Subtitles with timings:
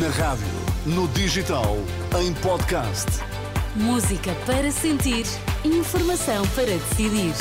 [0.00, 0.46] Na rádio,
[0.86, 1.76] no digital,
[2.18, 3.06] em podcast.
[3.76, 5.26] Música para sentir,
[5.62, 7.34] informação para decidir.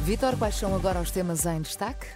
[0.00, 2.06] Vitor, quais são agora os temas em destaque?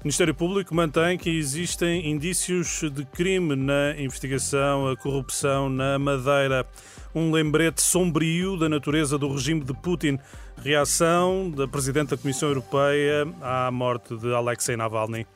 [0.00, 6.66] O Ministério Público mantém que existem indícios de crime na investigação a corrupção na Madeira.
[7.14, 10.18] Um lembrete sombrio da natureza do regime de Putin.
[10.56, 15.26] Reação da Presidente da Comissão Europeia à morte de Alexei Navalny.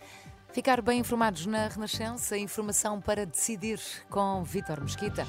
[0.55, 3.79] Ficar bem informados na Renascença, informação para decidir
[4.09, 5.27] com Vitor Mesquita.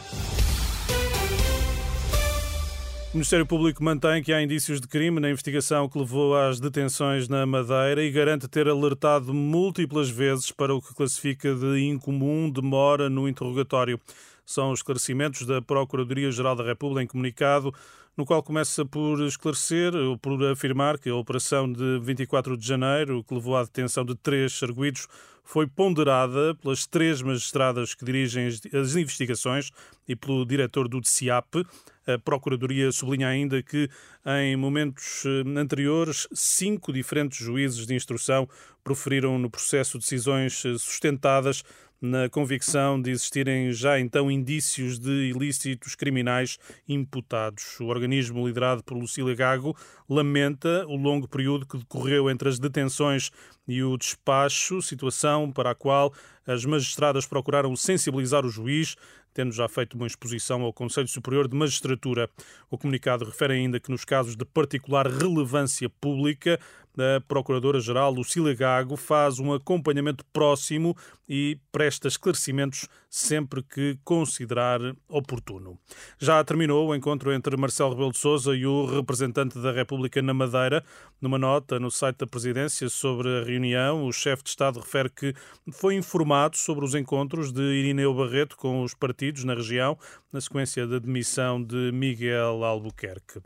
[3.15, 7.29] O Ministério Público mantém que há indícios de crime na investigação que levou às detenções
[7.29, 13.09] na Madeira e garante ter alertado múltiplas vezes para o que classifica de incomum demora
[13.09, 14.01] no interrogatório.
[14.45, 17.73] São os esclarecimentos da Procuradoria-Geral da República em comunicado,
[18.17, 23.23] no qual começa por esclarecer, ou por afirmar que a operação de 24 de janeiro,
[23.23, 25.07] que levou à detenção de três arguídos,
[25.45, 29.71] foi ponderada pelas três magistradas que dirigem as investigações
[30.07, 31.65] e pelo diretor do DCIAP.
[32.07, 33.89] A Procuradoria sublinha ainda que,
[34.25, 38.47] em momentos eh, anteriores, cinco diferentes juízes de instrução
[38.83, 41.63] proferiram no processo decisões eh, sustentadas
[42.05, 47.79] na convicção de existirem já então indícios de ilícitos criminais imputados.
[47.79, 49.75] O organismo liderado por Lucília Gago
[50.07, 53.31] lamenta o longo período que decorreu entre as detenções
[53.67, 56.13] e o despacho, situação para a qual
[56.45, 58.95] as magistradas procuraram sensibilizar o juiz,
[59.35, 62.29] tendo já feito uma exposição ao Conselho Superior de Magistratura.
[62.71, 66.57] O comunicado refere ainda que, nos casos de particular relevância pública,
[66.97, 70.95] a Procuradora-Geral Lucília Gago faz um acompanhamento próximo
[71.27, 75.77] e presta esclarecimentos sempre que considerar oportuno.
[76.17, 80.33] Já terminou o encontro entre Marcelo Rebelo de Sousa e o representante da República na
[80.33, 80.83] Madeira.
[81.19, 85.33] Numa nota no site da Presidência sobre a reunião, o chefe de Estado refere que
[85.71, 89.97] foi informado sobre os encontros de Irineu Barreto com os partidos na região,
[90.31, 93.41] na sequência da demissão de Miguel Albuquerque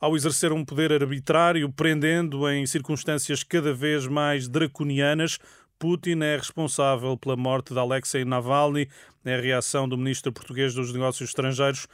[0.00, 5.38] ao exercer um poder arbitrário, prendendo em circunstâncias cada vez mais draconianas.
[5.78, 8.88] Putin é responsável pela morte de Alexei Navalny.
[9.26, 11.88] A reação do ministro português dos Negócios Estrangeiros,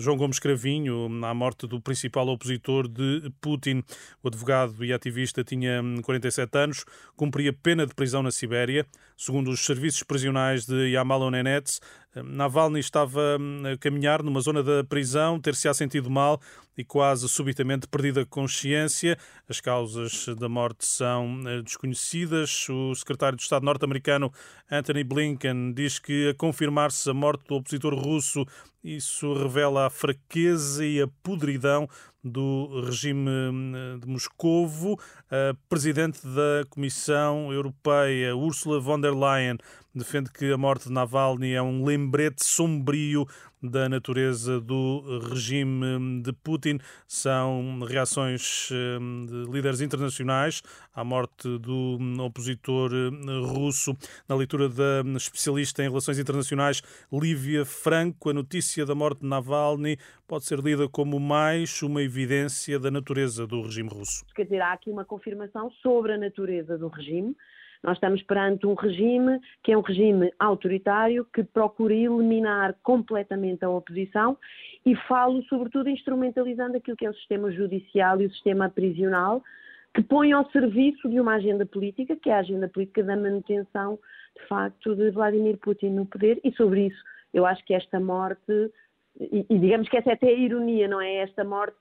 [0.00, 3.84] João Gomes Cravinho, à morte do principal opositor de Putin.
[4.24, 6.84] O advogado e ativista tinha 47 anos,
[7.16, 8.84] cumpria pena de prisão na Sibéria.
[9.16, 11.80] Segundo os serviços prisionais de Yamal Nenets,
[12.14, 16.40] Navalny estava hum, a caminhar numa zona da prisão, ter-se-á sentido mal
[16.76, 19.18] e quase subitamente perdida a consciência.
[19.48, 22.68] As causas da morte são desconhecidas.
[22.68, 24.32] O secretário de Estado norte-americano
[24.70, 28.46] Anthony Blinken diz que a confirmar-se a morte do opositor russo
[28.82, 31.86] isso revela a fraqueza e a podridão
[32.28, 34.98] do regime hum, de Moscovo.
[35.30, 39.58] A presidente da Comissão Europeia, Ursula von der Leyen,
[39.94, 43.26] defende que a morte de Navalny é um lembrete sombrio
[43.60, 46.78] da natureza do regime de Putin.
[47.06, 50.62] São reações hum, de líderes internacionais
[50.94, 53.96] à morte do opositor hum, russo.
[54.28, 59.98] Na leitura da especialista em relações internacionais Lívia Franco, a notícia da morte de Navalny
[60.26, 62.17] pode ser lida como mais uma evidência
[62.80, 64.24] da natureza do regime russo.
[64.34, 67.36] Quer dizer, há aqui uma confirmação sobre a natureza do regime.
[67.82, 73.70] Nós estamos perante um regime que é um regime autoritário que procura eliminar completamente a
[73.70, 74.36] oposição
[74.84, 79.42] e falo sobretudo instrumentalizando aquilo que é o sistema judicial e o sistema prisional
[79.94, 83.98] que põe ao serviço de uma agenda política, que é a agenda política da manutenção,
[84.36, 87.02] de facto, de Vladimir Putin no poder e sobre isso
[87.32, 88.72] eu acho que esta morte,
[89.18, 91.16] e, e digamos que essa é até a ironia, não é?
[91.16, 91.76] Esta morte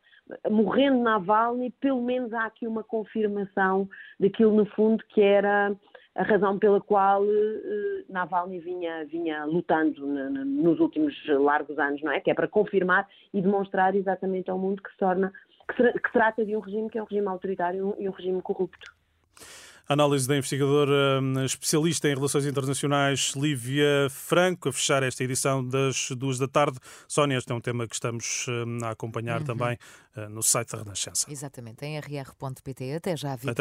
[0.50, 3.88] morrendo Navalny, pelo menos há aqui uma confirmação
[4.20, 5.76] daquilo no fundo que era
[6.16, 12.20] a razão pela qual uh, Navalny vinha, vinha lutando nos últimos largos anos, não é?
[12.20, 15.32] Que é para confirmar e demonstrar exatamente ao mundo que se torna,
[15.68, 18.42] que se, que trata de um regime que é um regime autoritário e um regime
[18.42, 18.92] corrupto.
[19.90, 26.10] Análise da investigadora hum, especialista em relações internacionais Lívia Franco, a fechar esta edição das
[26.12, 26.78] duas da tarde.
[27.08, 29.46] Sónia, este é um tema que estamos hum, a acompanhar uhum.
[29.46, 29.78] também
[30.18, 31.32] uh, no site da Renascença.
[31.32, 32.96] Exatamente, em rr.pt.
[32.96, 33.52] Até já, Vitor.